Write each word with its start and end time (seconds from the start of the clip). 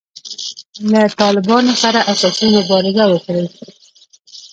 له 0.91 1.01
طالبانو 1.21 1.73
سره 1.83 1.99
اساسي 2.13 2.47
مبارزه 2.57 3.03
وکړي. 3.09 3.43